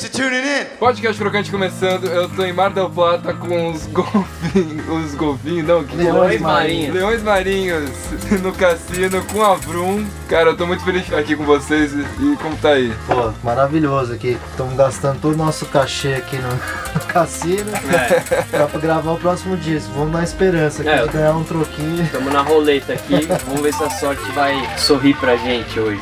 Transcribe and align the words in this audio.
Thanks 0.00 0.16
for 0.16 0.22
tuning 0.22 0.42
in. 0.46 0.64
Podcast 0.78 1.20
Crocante 1.20 1.50
começando, 1.50 2.06
eu 2.06 2.26
tô 2.30 2.42
em 2.42 2.54
Mar 2.54 2.70
del 2.70 2.88
Plata 2.88 3.34
com 3.34 3.70
os 3.70 3.84
golfinhos, 3.88 4.88
os 4.88 5.14
golfinhos, 5.14 5.66
não, 5.66 5.84
que 5.84 5.94
Leões 5.94 6.40
marinhos. 6.40 6.94
Leões 6.94 7.22
marinhos 7.22 7.90
no 8.42 8.50
cassino 8.50 9.22
com 9.26 9.44
a 9.44 9.56
Vrum. 9.56 10.06
Cara, 10.26 10.50
eu 10.50 10.56
tô 10.56 10.66
muito 10.66 10.82
feliz 10.84 11.02
de 11.02 11.08
estar 11.08 11.18
aqui 11.20 11.36
com 11.36 11.44
vocês 11.44 11.92
e, 11.92 11.98
e 11.98 12.36
como 12.40 12.56
tá 12.56 12.70
aí? 12.70 12.94
Pô, 13.06 13.30
maravilhoso 13.44 14.14
aqui. 14.14 14.38
Estamos 14.50 14.74
gastando 14.74 15.20
todo 15.20 15.34
o 15.34 15.36
nosso 15.36 15.66
cachê 15.66 16.14
aqui 16.14 16.36
no, 16.36 16.48
no 16.94 17.00
cassino 17.06 17.70
É, 17.92 18.42
pra 18.44 18.80
gravar 18.80 19.12
o 19.12 19.18
próximo 19.18 19.54
disco. 19.58 19.92
Vamos 19.94 20.12
dar 20.12 20.22
esperança 20.22 20.80
aqui 20.80 20.90
É, 20.90 21.06
de 21.06 21.12
ganhar 21.12 21.36
um 21.36 21.44
troquinho. 21.44 22.08
Tamo 22.10 22.30
na 22.30 22.40
roleta 22.40 22.94
aqui, 22.94 23.28
vamos 23.44 23.60
ver 23.60 23.74
se 23.74 23.84
a 23.84 23.90
sorte 23.90 24.22
vai 24.32 24.78
sorrir 24.78 25.14
pra 25.18 25.36
gente 25.36 25.78
hoje. 25.78 26.00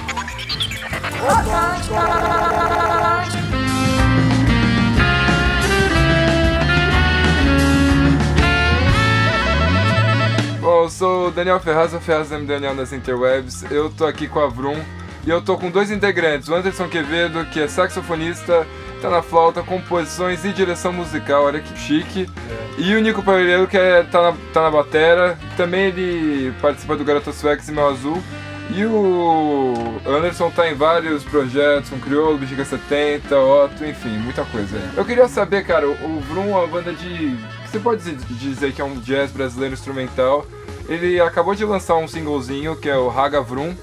Bom, 10.68 10.82
eu 10.82 10.90
sou 10.90 11.28
o 11.28 11.30
Daniel 11.30 11.58
Ferraz, 11.58 11.94
o 11.94 11.98
Ferraz 11.98 12.30
M. 12.30 12.44
Daniel 12.44 12.74
nas 12.74 12.92
interwebs. 12.92 13.64
Eu 13.70 13.88
tô 13.88 14.04
aqui 14.04 14.28
com 14.28 14.38
a 14.38 14.48
Vrum 14.48 14.78
e 15.26 15.30
eu 15.30 15.40
tô 15.40 15.56
com 15.56 15.70
dois 15.70 15.90
integrantes, 15.90 16.46
o 16.50 16.54
Anderson 16.54 16.86
Quevedo, 16.90 17.46
que 17.46 17.58
é 17.58 17.66
saxofonista, 17.66 18.66
tá 19.00 19.08
na 19.08 19.22
flauta, 19.22 19.62
composições 19.62 20.44
e 20.44 20.52
direção 20.52 20.92
musical, 20.92 21.44
olha 21.44 21.60
que 21.60 21.74
chique. 21.78 22.28
E 22.76 22.94
o 22.94 23.00
Nico 23.00 23.22
Pavileiro, 23.22 23.66
que 23.66 23.78
é, 23.78 24.02
tá, 24.02 24.20
na, 24.20 24.36
tá 24.52 24.62
na 24.64 24.70
batera, 24.70 25.38
também 25.56 25.86
ele 25.86 26.52
participa 26.60 26.96
do 26.96 27.02
Garotas 27.02 27.40
Flex 27.40 27.66
e 27.66 27.72
Meu 27.72 27.88
Azul. 27.88 28.22
E 28.68 28.84
o 28.84 30.02
Anderson 30.06 30.50
tá 30.50 30.70
em 30.70 30.74
vários 30.74 31.24
projetos, 31.24 31.88
com 31.88 31.98
Criolo, 31.98 32.36
Bexiga 32.36 32.66
70, 32.66 33.34
Otto, 33.38 33.86
enfim, 33.86 34.18
muita 34.18 34.44
coisa. 34.44 34.78
Eu 34.94 35.06
queria 35.06 35.28
saber, 35.28 35.64
cara, 35.64 35.88
o 35.88 35.92
o 35.92 36.20
Vrum 36.28 36.50
é 36.50 36.58
uma 36.58 36.66
banda 36.66 36.92
de... 36.92 37.38
Você 37.70 37.78
pode 37.78 38.02
dizer- 38.12 38.72
que 38.72 38.80
é 38.80 38.84
um 38.84 38.98
jazz 39.00 39.30
brasileiro 39.30 39.74
instrumental. 39.74 40.46
Ele 40.88 41.20
acabou 41.20 41.54
de 41.54 41.64
lançar 41.66 41.96
um 41.96 42.08
singlezinho, 42.08 42.74
que 42.74 42.88
é 42.88 42.96
o 42.96 43.08
Raga 43.08 43.42
Vrum, 43.42 43.74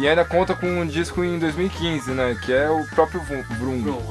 e 0.00 0.08
ainda 0.08 0.24
conta 0.24 0.52
com 0.52 0.66
um 0.66 0.84
disco 0.84 1.22
em 1.22 1.38
2015, 1.38 2.10
né, 2.10 2.36
que 2.44 2.52
é 2.52 2.68
o 2.68 2.84
próprio. 2.92 3.20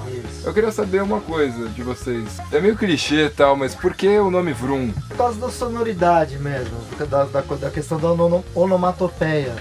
Isso. 0.08 0.48
Eu 0.48 0.54
queria 0.54 0.72
saber 0.72 1.04
uma 1.04 1.20
coisa 1.20 1.68
de 1.68 1.84
vocês. 1.84 2.38
É 2.54 2.62
meio 2.62 2.78
clichê 2.78 3.26
e 3.26 3.30
tal, 3.30 3.58
mas 3.58 3.76
por 3.76 3.94
que 3.94 4.08
o 4.20 4.32
nome 4.32 4.54
Vrum? 4.54 4.90
Por 5.10 5.18
causa 5.18 5.38
da 5.38 5.50
sonoridade 5.50 6.40
mesmo, 6.40 6.78
da, 7.10 7.26
da, 7.26 7.42
da 7.42 7.70
questão 7.70 8.00
da 8.00 8.08
ono- 8.14 8.46
onomatopeia. 8.56 9.54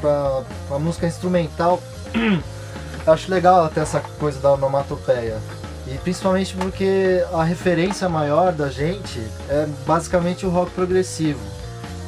Pra, 0.00 0.42
pra 0.66 0.78
música 0.80 1.06
instrumental, 1.06 1.80
eu 3.06 3.12
acho 3.12 3.30
legal 3.30 3.64
até 3.64 3.80
essa 3.80 4.00
coisa 4.18 4.40
da 4.40 4.52
onomatopeia. 4.54 5.38
E 5.86 5.98
principalmente 5.98 6.54
porque 6.54 7.24
a 7.32 7.42
referência 7.42 8.08
maior 8.08 8.52
da 8.52 8.68
gente 8.68 9.20
é 9.48 9.66
basicamente 9.86 10.46
o 10.46 10.50
rock 10.50 10.70
progressivo. 10.72 11.40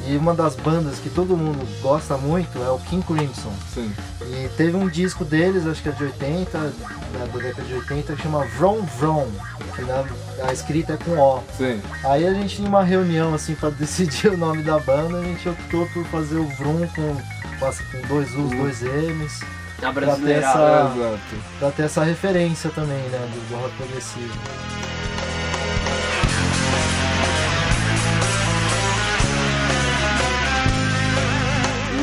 E 0.07 0.15
uma 0.17 0.35
das 0.35 0.55
bandas 0.55 0.99
que 0.99 1.09
todo 1.09 1.35
mundo 1.35 1.67
gosta 1.81 2.15
muito 2.15 2.61
é 2.61 2.69
o 2.69 2.77
King 2.77 3.03
Crimson. 3.03 3.51
Sim. 3.73 3.91
E 4.21 4.47
teve 4.55 4.77
um 4.77 4.87
disco 4.87 5.25
deles, 5.25 5.65
acho 5.65 5.81
que 5.81 5.89
é 5.89 5.91
de 5.91 6.03
80, 6.03 6.59
né, 6.59 6.73
da 7.33 7.39
década 7.39 7.63
de 7.63 7.73
80, 7.73 8.15
que 8.15 8.21
chama 8.21 8.45
Vrom 8.45 8.83
Vrom, 8.99 9.27
que 9.75 9.81
na, 9.81 10.05
a 10.47 10.53
escrita 10.53 10.93
é 10.93 10.97
com 10.97 11.17
O. 11.17 11.41
Sim. 11.57 11.81
Aí 12.03 12.27
a 12.27 12.33
gente, 12.35 12.61
em 12.61 12.67
uma 12.67 12.83
reunião 12.83 13.33
assim 13.33 13.55
para 13.55 13.71
decidir 13.73 14.27
o 14.27 14.37
nome 14.37 14.61
da 14.61 14.77
banda, 14.77 15.17
a 15.17 15.23
gente 15.23 15.49
optou 15.49 15.87
por 15.87 16.05
fazer 16.05 16.37
o 16.37 16.47
Vrum 16.49 16.87
com, 16.95 17.15
com 17.59 18.07
dois 18.07 18.31
U's, 18.35 18.51
dois 18.51 18.81
M's, 18.83 19.39
Pra 19.79 19.91
brasileira. 19.91 20.39
ter 20.41 20.45
É, 20.45 20.49
essa- 20.49 20.91
exato. 20.95 21.19
pra 21.59 21.71
ter 21.71 21.83
essa 21.83 22.03
referência 22.03 22.69
também, 22.69 22.97
né, 23.09 23.29
do, 23.33 23.49
do 23.49 23.55
rock 23.61 23.75
progressivo. 23.75 24.33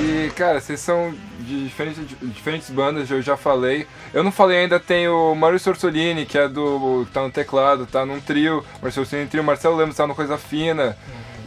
E, 0.00 0.30
cara, 0.30 0.60
vocês 0.60 0.80
são 0.80 1.14
de 1.40 1.64
diferentes, 1.64 2.06
de 2.06 2.14
diferentes 2.28 2.70
bandas, 2.70 3.10
eu 3.10 3.20
já 3.22 3.36
falei. 3.36 3.86
Eu 4.12 4.22
não 4.22 4.32
falei 4.32 4.58
ainda, 4.58 4.78
tem 4.80 5.08
o 5.08 5.34
Maurício 5.34 5.70
Orsolini, 5.70 6.24
que 6.26 6.38
é 6.38 6.48
do. 6.48 7.04
que 7.06 7.12
tá 7.12 7.22
no 7.22 7.30
teclado, 7.30 7.86
tá 7.86 8.04
num 8.06 8.20
trio. 8.20 8.64
Maurício 8.80 9.00
Orsolini 9.02 9.28
trio, 9.28 9.44
Marcelo 9.44 9.76
Lemos 9.76 9.96
tá 9.96 10.06
no 10.06 10.14
Coisa 10.14 10.36
Fina. 10.38 10.96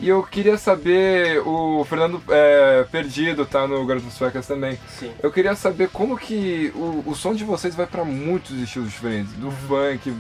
E 0.02 0.10
eu 0.10 0.22
queria 0.24 0.58
saber, 0.58 1.40
o 1.48 1.84
Fernando 1.86 2.22
é, 2.30 2.86
Perdido 2.92 3.46
tá 3.46 3.68
no 3.68 3.86
Garotas 3.86 4.14
Suecas 4.14 4.46
também. 4.46 4.78
Sim. 5.00 5.12
Eu 5.22 5.32
queria 5.32 5.56
saber 5.56 5.90
como 5.90 6.18
que 6.18 6.72
o, 6.76 7.04
o 7.08 7.16
som 7.16 7.34
de 7.34 7.44
vocês 7.44 7.76
vai 7.76 7.86
pra 7.88 8.04
muitos 8.04 8.52
estilos 8.60 8.90
diferentes. 8.92 9.32
Do 9.34 9.50
funk, 9.52 10.14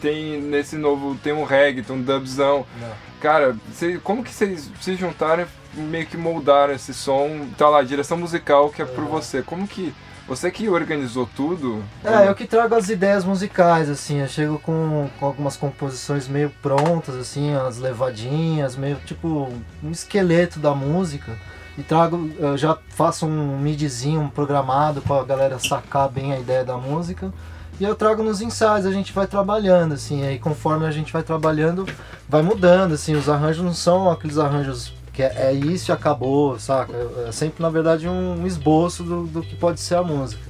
tem 0.00 0.40
nesse 0.40 0.76
novo, 0.76 1.14
tem 1.22 1.32
um 1.32 1.44
reggae, 1.44 1.82
tem 1.82 1.94
um 1.96 2.02
dubzão. 2.02 2.66
Não. 2.80 3.08
Cara, 3.20 3.56
cê- 3.74 3.98
como 4.02 4.22
que 4.24 4.32
vocês 4.32 4.70
se 4.80 4.94
juntaram 4.94 5.46
e 5.76 5.80
meio 5.80 6.06
que 6.06 6.16
moldaram 6.16 6.72
esse 6.74 6.94
som? 6.94 7.46
Tá 7.56 7.68
lá, 7.68 7.82
direção 7.82 8.16
musical 8.16 8.70
que 8.70 8.80
é 8.82 8.84
por 8.84 9.04
você. 9.04 9.42
Como 9.42 9.66
que. 9.66 9.92
Você 10.28 10.50
que 10.50 10.68
organizou 10.68 11.26
tudo? 11.34 11.82
É, 12.04 12.28
eu 12.28 12.34
que 12.34 12.46
trago 12.46 12.74
as 12.74 12.90
ideias 12.90 13.24
musicais, 13.24 13.88
assim, 13.88 14.18
eu 14.20 14.28
chego 14.28 14.58
com, 14.58 15.08
com 15.18 15.24
algumas 15.24 15.56
composições 15.56 16.28
meio 16.28 16.50
prontas, 16.60 17.14
assim, 17.14 17.54
as 17.54 17.78
levadinhas, 17.78 18.76
meio 18.76 18.96
tipo 19.06 19.50
um 19.82 19.90
esqueleto 19.90 20.58
da 20.60 20.74
música. 20.74 21.32
E 21.78 21.82
trago, 21.82 22.30
eu 22.38 22.58
já 22.58 22.76
faço 22.90 23.24
um 23.24 23.58
midzinho 23.58 24.30
programado 24.34 25.00
pra 25.00 25.24
galera 25.24 25.58
sacar 25.58 26.10
bem 26.10 26.32
a 26.32 26.38
ideia 26.38 26.62
da 26.62 26.76
música. 26.76 27.32
E 27.80 27.84
eu 27.84 27.94
trago 27.94 28.22
nos 28.22 28.42
ensaios, 28.42 28.84
a 28.84 28.92
gente 28.92 29.14
vai 29.14 29.26
trabalhando, 29.26 29.94
assim, 29.94 30.24
aí 30.26 30.38
conforme 30.38 30.84
a 30.84 30.90
gente 30.90 31.10
vai 31.10 31.22
trabalhando, 31.22 31.86
vai 32.28 32.42
mudando, 32.42 32.92
assim, 32.92 33.14
os 33.14 33.30
arranjos 33.30 33.64
não 33.64 33.72
são 33.72 34.10
aqueles 34.10 34.36
arranjos 34.36 34.92
que 35.18 35.22
é, 35.24 35.48
é 35.48 35.52
isso 35.52 35.90
e 35.90 35.92
acabou, 35.92 36.60
saca? 36.60 36.92
É 37.26 37.32
sempre, 37.32 37.60
na 37.60 37.68
verdade, 37.68 38.08
um 38.08 38.46
esboço 38.46 39.02
do, 39.02 39.26
do 39.26 39.42
que 39.42 39.56
pode 39.56 39.80
ser 39.80 39.96
a 39.96 40.02
música. 40.04 40.48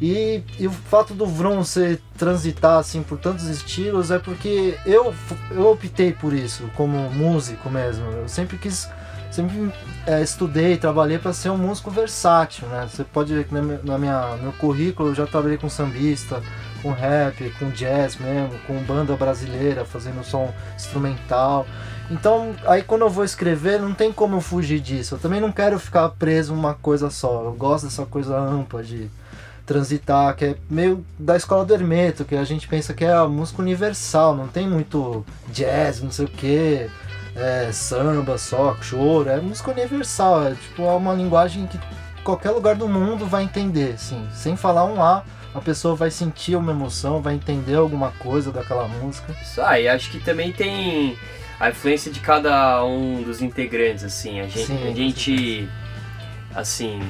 E, 0.00 0.40
e 0.56 0.68
o 0.68 0.70
fato 0.70 1.12
do 1.12 1.26
Vroom 1.26 1.64
ser 1.64 2.00
transitar 2.16 2.78
assim 2.78 3.02
por 3.02 3.18
tantos 3.18 3.48
estilos 3.48 4.12
é 4.12 4.20
porque 4.20 4.78
eu, 4.86 5.12
eu 5.50 5.66
optei 5.68 6.12
por 6.12 6.32
isso 6.32 6.70
como 6.76 7.10
músico 7.10 7.68
mesmo. 7.68 8.04
Eu 8.04 8.28
sempre 8.28 8.56
quis, 8.56 8.88
sempre 9.32 9.72
é, 10.06 10.22
estudei, 10.22 10.76
trabalhei 10.76 11.18
para 11.18 11.32
ser 11.32 11.50
um 11.50 11.58
músico 11.58 11.90
versátil, 11.90 12.68
né? 12.68 12.88
Você 12.88 13.02
pode 13.02 13.34
ver 13.34 13.46
que 13.46 13.52
na 13.52 13.98
minha, 13.98 14.36
no 14.36 14.42
meu 14.44 14.52
currículo 14.52 15.08
eu 15.08 15.14
já 15.16 15.26
trabalhei 15.26 15.58
com 15.58 15.68
sambista, 15.68 16.40
com 16.82 16.92
rap, 16.92 17.50
com 17.58 17.70
jazz 17.70 18.16
mesmo, 18.16 18.58
com 18.66 18.82
banda 18.82 19.16
brasileira 19.16 19.84
fazendo 19.84 20.24
som 20.24 20.52
instrumental. 20.76 21.66
Então, 22.10 22.54
aí 22.66 22.82
quando 22.82 23.02
eu 23.02 23.10
vou 23.10 23.24
escrever, 23.24 23.80
não 23.80 23.92
tem 23.92 24.12
como 24.12 24.36
eu 24.36 24.40
fugir 24.40 24.80
disso. 24.80 25.14
Eu 25.14 25.18
também 25.18 25.40
não 25.40 25.52
quero 25.52 25.78
ficar 25.78 26.08
preso 26.10 26.54
numa 26.54 26.74
coisa 26.74 27.10
só. 27.10 27.44
Eu 27.44 27.52
gosto 27.52 27.84
dessa 27.84 28.06
coisa 28.06 28.38
ampla 28.38 28.82
de 28.82 29.10
transitar, 29.66 30.34
que 30.34 30.44
é 30.46 30.56
meio 30.70 31.04
da 31.18 31.36
escola 31.36 31.62
do 31.62 31.74
Hermeto, 31.74 32.24
que 32.24 32.34
a 32.34 32.44
gente 32.44 32.66
pensa 32.66 32.94
que 32.94 33.04
é 33.04 33.12
a 33.12 33.26
música 33.26 33.60
universal, 33.60 34.34
não 34.34 34.48
tem 34.48 34.66
muito 34.66 35.22
jazz, 35.48 36.00
não 36.00 36.10
sei 36.10 36.24
o 36.24 36.28
que, 36.28 36.88
é, 37.36 37.70
samba 37.70 38.38
só, 38.38 38.74
choro, 38.80 39.28
é 39.28 39.38
música 39.42 39.70
universal, 39.70 40.48
é 40.48 40.54
tipo 40.54 40.82
é 40.82 40.92
uma 40.92 41.12
linguagem 41.12 41.66
que 41.66 41.78
qualquer 42.24 42.50
lugar 42.50 42.76
do 42.76 42.88
mundo 42.88 43.26
vai 43.26 43.44
entender, 43.44 43.92
assim, 43.94 44.26
sem 44.32 44.56
falar 44.56 44.86
um 44.86 45.02
A, 45.02 45.22
a 45.58 45.62
pessoa 45.62 45.94
vai 45.94 46.10
sentir 46.10 46.56
uma 46.56 46.72
emoção, 46.72 47.20
vai 47.20 47.34
entender 47.34 47.74
alguma 47.74 48.10
coisa 48.12 48.50
daquela 48.50 48.88
música. 48.88 49.34
Isso 49.42 49.60
aí, 49.60 49.86
acho 49.88 50.10
que 50.10 50.20
também 50.20 50.52
tem 50.52 51.16
a 51.60 51.70
influência 51.70 52.10
de 52.10 52.20
cada 52.20 52.84
um 52.84 53.22
dos 53.22 53.42
integrantes, 53.42 54.04
assim. 54.04 54.40
A 54.40 54.44
gente, 54.44 54.66
Sim, 54.66 54.88
a 54.88 54.94
gente 54.94 55.68
assim, 56.54 57.00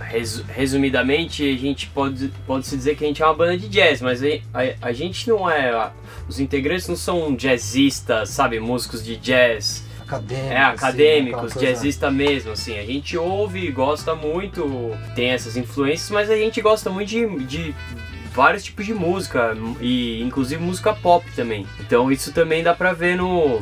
resu- 0.00 0.44
resumidamente, 0.48 1.42
a 1.48 1.56
gente 1.56 1.86
pode, 1.88 2.28
pode 2.46 2.66
se 2.66 2.76
dizer 2.76 2.96
que 2.96 3.04
a 3.04 3.06
gente 3.06 3.22
é 3.22 3.26
uma 3.26 3.34
banda 3.34 3.56
de 3.56 3.68
jazz, 3.68 4.00
mas 4.02 4.22
a, 4.22 4.26
a, 4.52 4.88
a 4.88 4.92
gente 4.92 5.28
não 5.28 5.48
é. 5.48 5.70
a- 5.70 5.92
os 6.28 6.38
integrantes 6.40 6.86
não 6.88 6.96
são 6.96 7.34
jazzistas, 7.34 8.30
sabe? 8.30 8.60
Músicos 8.60 9.02
de 9.04 9.16
jazz. 9.16 9.82
Acadêmico, 10.08 10.52
É, 10.52 10.56
assim, 10.62 10.74
acadêmicos, 10.76 11.52
coisa- 11.52 11.60
jazzista 11.60 12.10
mesmo, 12.10 12.52
assim. 12.52 12.78
A 12.78 12.84
gente 12.84 13.16
ouve, 13.18 13.70
gosta 13.70 14.14
muito, 14.14 14.90
tem 15.14 15.30
essas 15.30 15.56
influências, 15.56 16.10
mas 16.10 16.30
a 16.30 16.36
gente 16.36 16.60
gosta 16.62 16.88
muito 16.88 17.08
de, 17.08 17.26
de 17.44 17.74
vários 18.32 18.64
tipos 18.64 18.86
de 18.86 18.94
música, 18.94 19.54
e 19.80 20.22
inclusive 20.22 20.62
música 20.62 20.94
pop 20.94 21.24
também. 21.36 21.66
Então 21.80 22.10
isso 22.10 22.32
também 22.32 22.62
dá 22.62 22.72
pra 22.74 22.92
ver 22.94 23.16
no, 23.16 23.60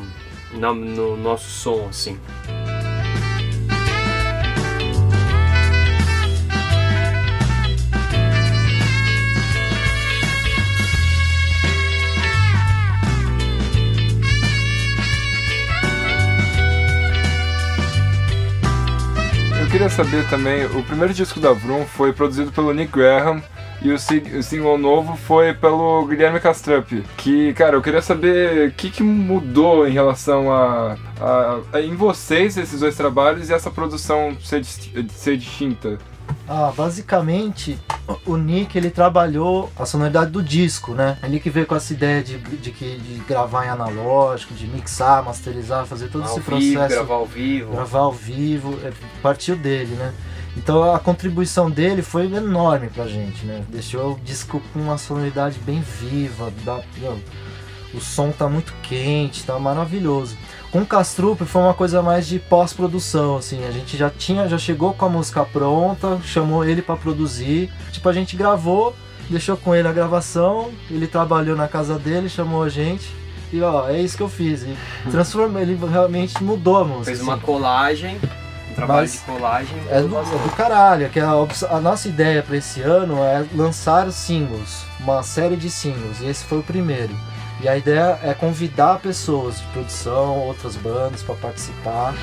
na- 0.55 0.73
no 0.73 1.17
nosso 1.17 1.49
som, 1.51 1.87
assim. 1.89 2.17
Eu 19.67 19.73
queria 19.73 19.91
saber 19.91 20.25
também, 20.29 20.65
o 20.65 20.83
primeiro 20.85 21.13
disco 21.13 21.41
da 21.41 21.53
Vroom 21.53 21.85
foi 21.87 22.13
produzido 22.13 22.53
pelo 22.53 22.73
Nick 22.73 22.93
Graham, 22.93 23.43
E 23.83 23.91
o, 23.91 23.97
o 23.97 24.43
single 24.43 24.79
novo 24.79 25.17
foi 25.17 25.53
pelo 25.55 26.07
Guilherme 26.07 26.39
Castrup. 26.39 27.05
Que, 27.17 27.53
cara, 27.53 27.75
eu 27.75 27.83
queria 27.83 28.01
saber 28.01 28.69
o 28.69 28.73
que, 28.73 28.89
que 28.89 29.03
mudou 29.03 29.87
em 29.87 29.91
relação 29.91 30.53
a, 30.53 30.97
a, 31.21 31.59
a, 31.73 31.81
em 31.81 31.97
vocês 31.97 32.57
esses 32.57 32.79
dois 32.79 32.97
trabalhos 32.97 33.51
e 33.51 33.53
essa 33.53 33.69
produção 33.69 34.37
ser, 34.41 34.65
ser 34.65 35.37
distinta. 35.37 35.99
Ah, 36.49 36.73
basicamente, 36.76 37.78
o 38.25 38.37
Nick 38.37 38.78
ele 38.78 38.90
trabalhou 38.90 39.70
a 39.76 39.84
sonoridade 39.84 40.31
do 40.31 40.43
disco, 40.43 40.93
né? 40.93 41.19
Ele 41.23 41.40
que 41.40 41.50
veio 41.50 41.67
com 41.67 41.75
essa 41.75 41.93
ideia 41.93 42.23
de, 42.23 42.38
de, 42.38 42.70
de, 42.70 42.99
de 42.99 43.19
gravar 43.26 43.67
em 43.67 43.69
analógico, 43.69 44.55
de 44.55 44.67
mixar, 44.67 45.25
masterizar, 45.25 45.87
fazer 45.87 46.08
todo 46.08 46.23
ao 46.23 46.31
esse 46.31 46.40
vivo, 46.40 46.75
processo. 46.75 46.94
Gravar 46.94 47.14
ao 47.14 47.26
vivo. 47.26 47.73
Gravar 47.73 47.99
ao 47.99 48.12
vivo, 48.12 48.78
é, 48.84 48.93
partiu 49.20 49.56
dele, 49.56 49.94
né? 49.96 50.14
Então 50.56 50.94
a 50.94 50.99
contribuição 50.99 51.70
dele 51.70 52.00
foi 52.00 52.32
enorme 52.32 52.88
pra 52.88 53.06
gente, 53.06 53.44
né? 53.44 53.62
Deixou 53.69 54.12
o 54.12 54.20
disco 54.25 54.62
com 54.73 54.81
uma 54.81 54.96
sonoridade 54.96 55.58
bem 55.58 55.81
viva, 55.81 56.50
da, 56.64 56.81
o 57.97 58.01
som 58.01 58.31
tá 58.31 58.49
muito 58.49 58.73
quente, 58.83 59.45
tá 59.45 59.59
maravilhoso. 59.59 60.37
Com 60.71 60.83
o 60.83 60.87
Castrup 60.87 61.41
foi 61.45 61.63
uma 61.63 61.75
coisa 61.75 62.03
mais 62.03 62.27
de 62.27 62.39
pós-produção, 62.39 63.37
assim, 63.37 63.65
a 63.65 63.71
gente 63.71 63.97
já 63.97 64.11
tinha, 64.11 64.49
já 64.49 64.59
chegou 64.59 64.93
com 64.93 65.07
a 65.07 65.09
música 65.09 65.45
pronta, 65.45 66.19
chamou 66.23 66.65
ele 66.65 66.83
para 66.83 66.97
produzir, 66.97 67.71
tipo 67.91 68.09
a 68.09 68.13
gente 68.13 68.37
gravou, 68.37 68.95
deixou 69.31 69.57
com 69.57 69.75
ele 69.75 69.89
a 69.89 69.93
gravação, 69.93 70.71
ele 70.91 71.07
trabalhou 71.07 71.57
na 71.57 71.67
casa 71.67 71.99
dele, 71.99 72.29
chamou 72.29 72.63
a 72.63 72.69
gente 72.69 73.11
e 73.53 73.63
ó, 73.63 73.89
é 73.89 74.01
isso 74.01 74.17
que 74.17 74.23
eu 74.23 74.29
fiz. 74.29 74.63
E 74.63 74.77
transformou, 75.11 75.63
ele 75.63 75.79
realmente 75.91 76.43
mudou 76.43 76.79
a 76.79 76.85
música. 76.85 77.07
Fez 77.07 77.21
uma 77.21 77.35
assim. 77.35 77.43
colagem 77.45 78.21
trabalho 78.77 79.01
Mas 79.01 79.13
de 79.13 79.19
colagem. 79.21 79.77
É 79.91 80.01
do, 80.01 80.17
é 80.17 80.23
do 80.23 80.57
caralho, 80.57 81.09
que 81.09 81.19
a, 81.19 81.33
a 81.71 81.81
nossa 81.81 82.09
ideia 82.09 82.43
para 82.43 82.57
esse 82.57 82.83
ano 82.83 83.25
é 83.25 83.45
lançar 83.55 84.11
singles, 84.13 84.85
uma 85.01 85.23
série 85.23 85.57
de 85.57 85.71
singles, 85.71 86.21
e 86.21 86.27
esse 86.27 86.45
foi 86.45 86.59
o 86.59 86.63
primeiro. 86.63 87.17
E 87.61 87.69
a 87.69 87.76
ideia 87.76 88.19
é 88.23 88.35
convidar 88.35 88.99
pessoas 89.00 89.61
de 89.61 89.67
produção, 89.69 90.38
outras 90.41 90.76
bandas 90.76 91.23
para 91.23 91.35
participar. 91.37 92.14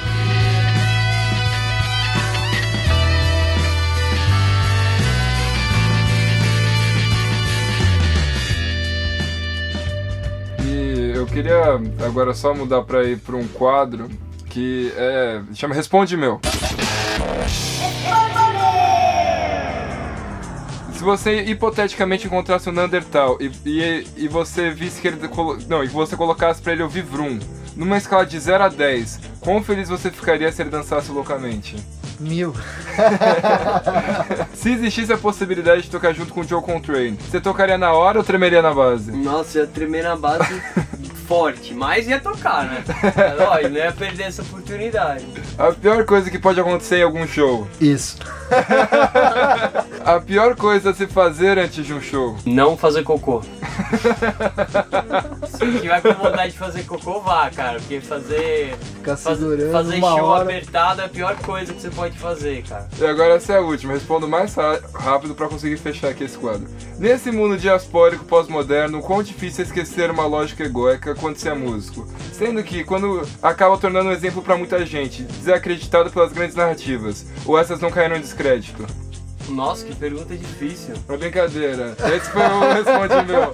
E 10.63 11.13
eu 11.15 11.25
queria 11.25 11.81
agora 12.05 12.33
só 12.33 12.53
mudar 12.53 12.83
para 12.83 13.03
ir 13.03 13.17
para 13.17 13.35
um 13.35 13.47
quadro 13.47 14.09
que 14.49 14.93
é 14.95 15.41
chama 15.55 15.73
Responde 15.73 16.15
Meu. 16.15 16.39
Se 21.03 21.05
você 21.05 21.41
hipoteticamente 21.43 22.27
encontrasse 22.27 22.69
o 22.69 22.71
um 22.71 22.75
Neandertal 22.75 23.37
e, 23.41 23.51
e, 23.65 24.07
e 24.15 24.27
você 24.29 24.69
visse 24.69 25.01
que 25.01 25.09
ele. 25.09 25.17
Não, 25.67 25.83
e 25.83 25.87
você 25.87 26.15
colocasse 26.15 26.61
pra 26.61 26.71
ele 26.71 26.81
ouvir 26.81 27.03
Vrum, 27.03 27.39
numa 27.75 27.97
escala 27.97 28.25
de 28.25 28.39
0 28.39 28.63
a 28.63 28.69
10, 28.69 29.19
quão 29.41 29.61
feliz 29.61 29.89
você 29.89 30.09
ficaria 30.09 30.49
se 30.49 30.61
ele 30.61 30.69
dançasse 30.69 31.11
loucamente? 31.11 31.75
Mil. 32.21 32.55
se 34.55 34.71
existisse 34.71 35.11
a 35.11 35.17
possibilidade 35.17 35.81
de 35.81 35.89
tocar 35.89 36.13
junto 36.13 36.33
com 36.33 36.39
o 36.39 36.43
Joe 36.47 36.61
Contrain, 36.61 37.15
você 37.15 37.41
tocaria 37.41 37.77
na 37.77 37.91
hora 37.91 38.19
ou 38.19 38.23
tremeria 38.23 38.61
na 38.61 38.73
base? 38.73 39.11
Nossa, 39.11 39.59
ia 39.59 39.67
tremer 39.67 40.03
na 40.03 40.15
base 40.15 40.61
forte, 41.33 41.73
mas 41.73 42.07
ia 42.07 42.19
tocar, 42.19 42.65
né? 42.65 42.83
Lógico, 43.39 43.69
não 43.69 43.77
ia 43.77 43.91
perder 43.91 44.23
essa 44.25 44.43
oportunidade. 44.43 45.25
A 45.57 45.71
pior 45.71 46.05
coisa 46.05 46.29
que 46.29 46.37
pode 46.37 46.59
acontecer 46.59 46.97
em 46.97 47.03
algum 47.03 47.25
show. 47.25 47.67
Isso. 47.81 48.19
a 50.05 50.19
pior 50.19 50.55
coisa 50.55 50.91
a 50.91 50.93
se 50.93 51.07
fazer 51.07 51.57
antes 51.57 51.83
de 51.83 51.91
um 51.91 51.99
show. 51.99 52.37
Não 52.45 52.77
fazer 52.77 53.03
cocô. 53.03 53.41
Se 55.47 55.79
tiver 55.79 56.01
com 56.01 56.13
vontade 56.13 56.51
de 56.51 56.57
fazer 56.57 56.83
cocô, 56.83 57.19
vá, 57.21 57.49
cara. 57.49 57.79
Porque 57.79 57.99
fazer. 57.99 58.75
Ficar 58.77 59.17
segurando 59.17 59.71
fazer 59.71 59.95
uma 59.95 60.15
show 60.15 60.25
hora. 60.25 60.43
apertado 60.43 61.01
é 61.01 61.05
a 61.05 61.09
pior 61.09 61.35
coisa 61.37 61.73
que 61.73 61.81
você 61.81 61.89
pode 61.89 62.17
fazer, 62.17 62.63
cara. 62.63 62.87
E 62.99 63.05
agora 63.05 63.33
essa 63.35 63.53
é 63.53 63.57
a 63.57 63.61
última. 63.61 63.93
Respondo 63.93 64.27
mais 64.27 64.55
rápido 64.93 65.33
para 65.33 65.47
conseguir 65.47 65.77
fechar 65.77 66.09
aqui 66.09 66.23
esse 66.23 66.37
quadro. 66.37 66.67
Nesse 66.99 67.31
mundo 67.31 67.57
diaspórico 67.57 68.23
pós-moderno, 68.25 69.01
quão 69.01 69.23
difícil 69.23 69.63
é 69.63 69.67
esquecer 69.67 70.11
uma 70.11 70.25
lógica 70.25 70.63
egóica 70.63 71.15
quando 71.23 71.37
se 71.37 71.47
é 71.47 71.53
músico? 71.53 72.05
Sendo 72.33 72.61
que, 72.63 72.83
quando 72.83 73.25
acaba 73.41 73.77
tornando 73.77 74.09
um 74.09 74.11
exemplo 74.11 74.41
para 74.41 74.57
muita 74.57 74.85
gente, 74.85 75.23
desacreditado 75.23 76.09
pelas 76.11 76.33
grandes 76.33 76.53
narrativas, 76.53 77.25
ou 77.45 77.57
essas 77.57 77.79
não 77.79 77.89
caíram 77.89 78.17
em 78.17 78.21
descrédito? 78.21 78.85
Nossa, 79.47 79.85
que 79.85 79.95
pergunta 79.95 80.35
difícil. 80.35 80.95
Uma 81.07 81.17
brincadeira. 81.17 81.95
Esse 82.13 82.29
foi 82.29 82.41
o 82.41 82.73
responde 82.73 83.25
meu. 83.25 83.53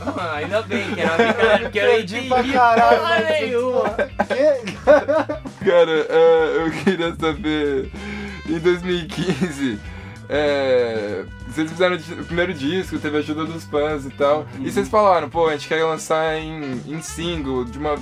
Ah, 0.00 0.34
ainda 0.36 0.62
bem 0.62 0.94
que 0.94 1.00
era 1.00 1.10
uma 1.10 1.16
brincadeira, 1.16 1.58
porque 1.60 1.78
eu 1.78 2.00
entendi 2.00 2.28
pra 2.28 2.44
caralho, 2.44 2.98
porra 2.98 3.20
mas- 3.20 3.40
nenhuma. 3.40 3.94
Cara, 5.64 6.06
é, 6.08 6.56
eu 6.64 6.70
queria 6.84 7.14
saber. 7.18 7.90
Em 8.48 8.58
2015, 8.60 9.80
é, 10.28 11.24
vocês 11.48 11.70
fizeram 11.70 11.96
o 11.96 12.24
primeiro 12.24 12.52
disco, 12.52 12.98
teve 12.98 13.16
a 13.16 13.20
ajuda 13.20 13.44
dos 13.44 13.64
fãs 13.64 14.04
e 14.04 14.10
tal. 14.10 14.46
E 14.60 14.70
vocês 14.70 14.88
falaram, 14.88 15.28
pô, 15.28 15.46
a 15.48 15.52
gente 15.52 15.68
quer 15.68 15.82
lançar 15.84 16.36
em, 16.36 16.82
em 16.86 17.00
single, 17.00 17.64
de 17.64 17.78
uma. 17.78 17.96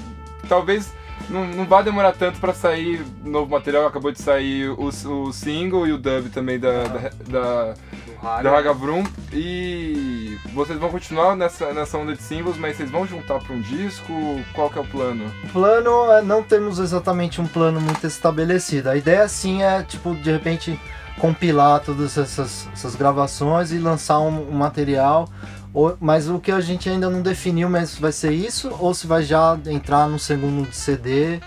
Talvez 0.48 0.92
não, 1.28 1.46
não 1.46 1.64
vai 1.64 1.82
demorar 1.82 2.12
tanto 2.12 2.38
pra 2.40 2.52
sair 2.52 3.04
novo 3.24 3.50
material. 3.50 3.86
Acabou 3.86 4.10
de 4.10 4.20
sair 4.20 4.68
o, 4.68 4.88
o 4.88 5.32
single 5.32 5.86
e 5.86 5.92
o 5.92 5.98
dub 5.98 6.28
também 6.30 6.58
da, 6.58 6.84
da, 6.84 7.10
da, 7.28 8.42
da 8.42 8.50
Raga 8.50 8.72
Vroom. 8.72 9.04
E 9.32 10.38
vocês 10.52 10.78
vão 10.78 10.90
continuar 10.90 11.36
nessa, 11.36 11.72
nessa 11.72 11.98
onda 11.98 12.14
de 12.14 12.22
singles, 12.22 12.56
mas 12.56 12.76
vocês 12.76 12.90
vão 12.90 13.06
juntar 13.06 13.38
pra 13.40 13.54
um 13.54 13.60
disco? 13.60 14.12
Qual 14.52 14.70
que 14.70 14.78
é 14.78 14.82
o 14.82 14.86
plano? 14.86 15.30
O 15.44 15.48
plano 15.48 16.12
é 16.12 16.22
não 16.22 16.42
temos 16.42 16.78
exatamente 16.78 17.40
um 17.40 17.46
plano 17.46 17.80
muito 17.80 18.06
estabelecido. 18.06 18.88
A 18.88 18.96
ideia 18.96 19.26
sim 19.28 19.62
é, 19.62 19.82
tipo, 19.82 20.14
de 20.14 20.30
repente 20.30 20.78
compilar 21.18 21.80
todas 21.80 22.16
essas, 22.18 22.68
essas 22.72 22.94
gravações 22.94 23.72
e 23.72 23.78
lançar 23.78 24.18
um, 24.20 24.50
um 24.50 24.54
material. 24.54 25.28
Ou- 25.72 25.96
mas 26.00 26.28
o 26.28 26.38
que 26.38 26.52
a 26.52 26.60
gente 26.60 26.88
ainda 26.88 27.10
não 27.10 27.22
definiu, 27.22 27.68
mas 27.68 27.96
vai 27.98 28.12
ser 28.12 28.32
isso 28.32 28.74
ou 28.78 28.94
se 28.94 29.06
vai 29.06 29.22
já 29.22 29.58
entrar 29.66 30.08
no 30.08 30.18
segundo 30.18 30.72
CD 30.72 31.40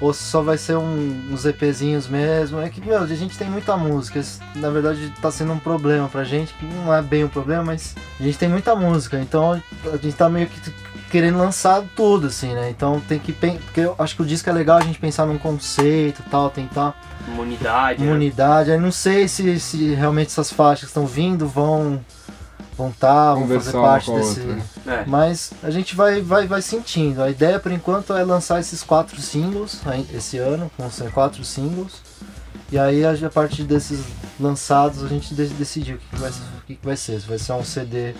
ou 0.00 0.12
se 0.12 0.22
só 0.24 0.42
vai 0.42 0.58
ser 0.58 0.76
um, 0.76 1.28
uns 1.30 1.44
EPzinhos 1.44 2.06
mesmo. 2.08 2.60
É 2.60 2.68
que, 2.68 2.80
meu, 2.80 2.98
a 3.02 3.06
gente 3.06 3.38
tem 3.38 3.48
muita 3.48 3.76
música. 3.76 4.18
Isso, 4.18 4.40
na 4.56 4.68
verdade, 4.70 5.12
tá 5.20 5.30
sendo 5.30 5.52
um 5.52 5.58
problema 5.58 6.08
pra 6.08 6.24
gente, 6.24 6.52
que 6.54 6.66
não 6.66 6.92
é 6.94 7.00
bem 7.00 7.24
um 7.24 7.28
problema, 7.28 7.64
mas 7.64 7.94
a 8.18 8.22
gente 8.22 8.38
tem 8.38 8.48
muita 8.48 8.76
música, 8.76 9.18
então 9.20 9.52
a 9.92 9.96
gente 9.96 10.14
tá 10.14 10.28
meio 10.28 10.46
que 10.46 10.60
querendo 11.10 11.38
lançar 11.38 11.82
tudo, 11.94 12.26
assim, 12.26 12.52
né? 12.52 12.70
Então 12.70 13.00
tem 13.08 13.18
que 13.18 13.32
porque 13.32 13.80
eu 13.80 13.94
acho 13.98 14.16
que 14.16 14.22
o 14.22 14.26
disco 14.26 14.50
é 14.50 14.52
legal 14.52 14.78
a 14.78 14.82
gente 14.82 14.98
pensar 14.98 15.24
num 15.26 15.38
conceito 15.38 16.22
e 16.26 16.28
tal, 16.28 16.50
tentar 16.50 16.94
Imunidade. 17.34 18.04
né? 18.04 18.12
unidade. 18.12 18.70
Aí 18.72 18.78
não 18.78 18.92
sei 18.92 19.28
se, 19.28 19.58
se 19.60 19.94
realmente 19.94 20.28
essas 20.28 20.50
faixas 20.52 20.80
que 20.84 20.86
estão 20.90 21.06
vindo 21.06 21.46
vão 21.46 22.00
vão 22.76 22.90
tá, 22.90 23.34
vão 23.34 23.46
fazer 23.46 23.72
parte 23.72 24.06
com 24.06 24.16
desse. 24.16 24.40
outra. 24.40 24.62
É. 24.86 25.04
Mas 25.06 25.52
a 25.62 25.70
gente 25.70 25.94
vai, 25.94 26.20
vai, 26.20 26.46
vai 26.46 26.60
sentindo. 26.60 27.22
A 27.22 27.30
ideia 27.30 27.58
por 27.60 27.70
enquanto 27.70 28.12
é 28.14 28.24
lançar 28.24 28.58
esses 28.60 28.82
quatro 28.82 29.20
singles 29.20 29.80
esse 30.12 30.38
ano, 30.38 30.70
vão 30.76 30.90
ser 30.90 31.10
quatro 31.12 31.44
singles. 31.44 32.02
E 32.72 32.78
aí 32.78 33.04
a 33.04 33.12
a 33.12 33.30
partir 33.30 33.62
desses 33.62 34.00
lançados 34.40 35.04
a 35.04 35.08
gente 35.08 35.34
de- 35.34 35.46
decidir 35.48 35.94
o 35.94 35.98
que, 35.98 36.06
que 36.08 36.16
vai, 36.16 36.30
o 36.30 36.66
que, 36.66 36.74
que 36.74 36.84
vai 36.86 36.96
ser. 36.96 37.20
Se 37.20 37.28
vai 37.28 37.38
ser 37.38 37.52
um 37.52 37.62
CD 37.62 38.14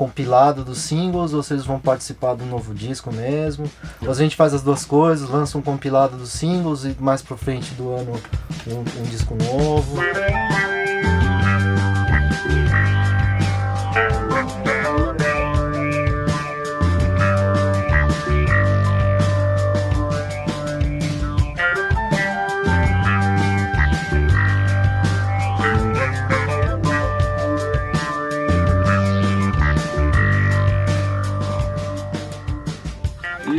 compilado 0.00 0.64
dos 0.64 0.78
singles 0.78 1.34
ou 1.34 1.44
eles 1.50 1.66
vão 1.66 1.78
participar 1.78 2.32
do 2.32 2.46
novo 2.46 2.72
disco 2.72 3.12
mesmo. 3.12 3.70
Ou 4.00 4.14
se 4.14 4.20
a 4.22 4.24
gente 4.24 4.34
faz 4.34 4.54
as 4.54 4.62
duas 4.62 4.82
coisas, 4.86 5.28
lança 5.28 5.58
um 5.58 5.62
compilado 5.62 6.16
dos 6.16 6.30
singles 6.30 6.84
e 6.86 6.96
mais 6.98 7.20
pra 7.20 7.36
frente 7.36 7.74
do 7.74 7.94
ano 7.94 8.18
um, 8.66 8.78
um 8.78 9.02
disco 9.10 9.34
novo. 9.34 10.00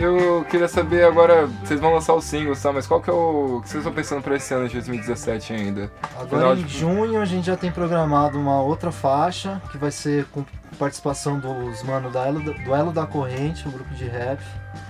E 0.02 0.04
eu 0.04 0.44
queria 0.50 0.68
saber 0.68 1.04
agora, 1.06 1.46
vocês 1.64 1.80
vão 1.80 1.94
lançar 1.94 2.14
o 2.16 2.22
single, 2.22 2.56
tá? 2.56 2.72
Mas 2.74 2.88
qual 2.88 3.00
que 3.00 3.08
é 3.08 3.14
o 3.14 3.60
que 3.62 3.70
vocês 3.70 3.82
estão 3.84 3.94
pensando 3.94 4.24
pra 4.24 4.36
esse 4.36 4.52
ano 4.52 4.68
de 4.68 4.74
2017 4.74 5.54
ainda? 5.54 5.92
Agora 6.16 6.28
Final 6.28 6.54
em 6.58 6.64
de- 6.64 6.78
junho 6.80 7.22
a 7.22 7.26
gente 7.26 7.46
já 7.46 7.56
tem 7.56 7.72
programado 7.72 8.40
uma 8.40 8.60
outra 8.64 8.92
faixa 8.92 9.62
que 9.72 9.78
vai 9.78 9.92
ser 9.92 10.26
com 10.32 10.44
participação 10.80 11.38
dos 11.40 11.84
mano 11.84 12.10
da 12.10 12.26
Elo, 12.28 12.40
do 12.40 12.74
Elo 12.74 12.92
da 12.92 13.06
Corrente, 13.06 13.68
um 13.68 13.72
grupo 13.72 13.94
de 13.94 14.06
rap. 14.08 14.40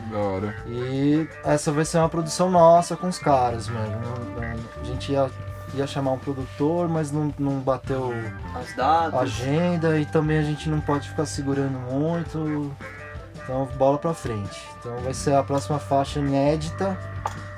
Da 0.10 0.18
hora. 0.18 0.56
E 0.66 1.28
essa 1.44 1.74
vai 1.74 1.84
ser 1.84 1.98
uma 1.98 2.08
produção 2.08 2.50
nossa 2.50 2.96
com 2.96 3.08
os 3.10 3.20
caras, 3.20 3.68
não- 3.68 3.82
A 4.82 4.84
gente 4.86 5.12
ia, 5.12 5.30
ia 5.74 5.86
chamar 5.88 6.12
um 6.12 6.20
produtor, 6.20 6.88
mas 6.88 7.12
não, 7.12 7.34
não 7.38 7.60
bateu 7.60 8.14
a 8.56 9.20
agenda 9.20 10.00
e 10.00 10.06
também 10.06 10.38
a 10.38 10.44
gente 10.44 10.70
não 10.70 10.80
pode 10.80 11.10
ficar 11.10 11.26
segurando 11.26 11.78
muito. 11.92 12.72
Então 13.52 13.68
bola 13.78 13.98
pra 13.98 14.14
frente. 14.14 14.62
Então 14.80 14.96
vai 15.04 15.14
ser 15.14 15.34
a 15.36 15.44
próxima 15.44 15.78
faixa 15.78 16.20
inédita, 16.20 16.98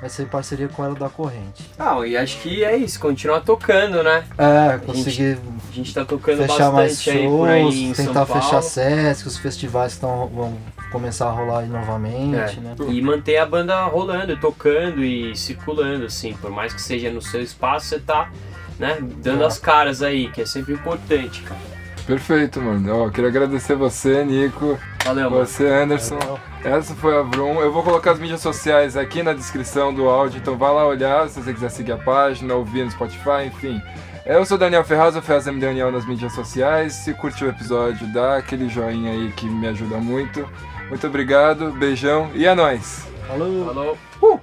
vai 0.00 0.10
ser 0.10 0.24
em 0.24 0.26
parceria 0.26 0.66
com 0.66 0.84
ela 0.84 0.96
da 0.96 1.08
corrente. 1.08 1.70
Ah, 1.78 2.04
e 2.04 2.16
acho 2.16 2.38
que 2.40 2.64
é 2.64 2.76
isso, 2.76 2.98
continuar 2.98 3.42
tocando, 3.42 4.02
né? 4.02 4.24
É, 4.36 4.76
conseguir 4.78 5.38
A 5.70 5.72
gente 5.72 5.94
tá 5.94 6.04
tocando 6.04 6.42
fechar 6.42 6.72
mais 6.72 6.96
bastante 6.96 7.10
aí 7.16 7.26
aí 7.48 7.72
shows, 7.72 7.96
tentar 7.96 8.26
fechar 8.26 8.60
Sesc, 8.60 9.28
os 9.28 9.38
festivais 9.38 9.94
que 9.94 10.00
tão, 10.00 10.26
vão 10.26 10.58
começar 10.90 11.28
a 11.28 11.30
rolar 11.30 11.60
aí 11.60 11.68
novamente, 11.68 12.58
É. 12.58 12.60
né? 12.60 12.74
E 12.88 13.00
manter 13.00 13.36
a 13.36 13.46
banda 13.46 13.84
rolando, 13.84 14.36
tocando 14.36 15.04
e 15.04 15.36
circulando, 15.36 16.06
assim. 16.06 16.34
Por 16.34 16.50
mais 16.50 16.74
que 16.74 16.82
seja 16.82 17.08
no 17.12 17.22
seu 17.22 17.40
espaço, 17.40 17.86
você 17.86 18.00
tá, 18.00 18.32
né, 18.80 18.98
dando 19.00 19.44
É. 19.44 19.46
as 19.46 19.58
caras 19.58 20.02
aí, 20.02 20.28
que 20.28 20.42
é 20.42 20.46
sempre 20.46 20.74
importante, 20.74 21.40
cara. 21.42 21.73
Perfeito, 22.06 22.60
mano. 22.60 23.04
Ó, 23.04 23.10
queria 23.10 23.30
agradecer 23.30 23.74
você, 23.74 24.24
Nico, 24.24 24.78
Valeu, 25.04 25.30
mano. 25.30 25.44
você, 25.44 25.66
Anderson. 25.66 26.18
Essa 26.62 26.94
foi 26.94 27.16
a 27.16 27.22
Vroom. 27.22 27.60
Eu 27.60 27.72
vou 27.72 27.82
colocar 27.82 28.12
as 28.12 28.18
mídias 28.18 28.40
sociais 28.40 28.96
aqui 28.96 29.22
na 29.22 29.32
descrição 29.32 29.92
do 29.92 30.08
áudio, 30.08 30.38
então 30.38 30.56
vá 30.56 30.70
lá 30.70 30.86
olhar 30.86 31.28
se 31.28 31.40
você 31.40 31.52
quiser 31.52 31.70
seguir 31.70 31.92
a 31.92 31.96
página, 31.96 32.54
ouvir 32.54 32.84
no 32.84 32.90
Spotify, 32.90 33.46
enfim. 33.46 33.80
Eu 34.26 34.44
sou 34.46 34.56
Daniel 34.56 34.84
Ferraz, 34.84 35.14
eu 35.14 35.22
Ferraz 35.22 35.46
M. 35.46 35.60
Daniel 35.60 35.92
nas 35.92 36.06
mídias 36.06 36.32
sociais. 36.32 36.94
Se 36.94 37.12
curtiu 37.14 37.46
o 37.46 37.50
episódio, 37.50 38.06
dá 38.12 38.36
aquele 38.36 38.68
joinha 38.68 39.12
aí 39.12 39.32
que 39.32 39.46
me 39.46 39.66
ajuda 39.68 39.98
muito. 39.98 40.48
Muito 40.88 41.06
obrigado, 41.06 41.72
beijão 41.72 42.30
e 42.34 42.46
é 42.46 42.54
nóis! 42.54 43.06
Falou! 43.26 43.98
Falou. 44.20 44.40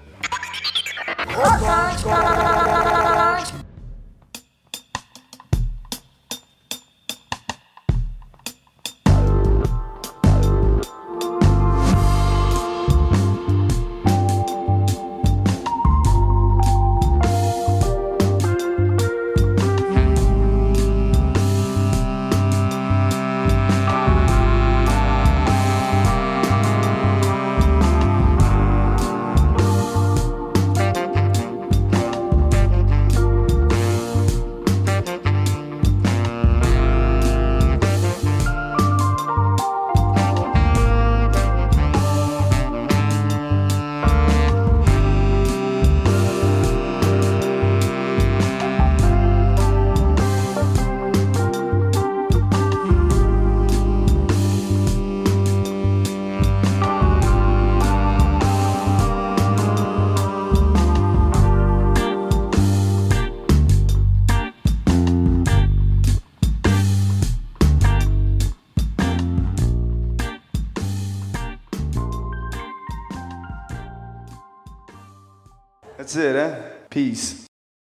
That's 76.14 76.26
it, 76.26 76.36
eh? 76.36 76.62
Peace. 76.90 77.41